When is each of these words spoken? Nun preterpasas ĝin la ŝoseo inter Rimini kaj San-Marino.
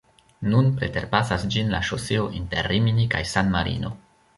Nun 0.53 0.69
preterpasas 0.79 1.47
ĝin 1.57 1.71
la 1.75 1.85
ŝoseo 1.91 2.27
inter 2.41 2.75
Rimini 2.75 3.09
kaj 3.17 3.27
San-Marino. 3.37 3.99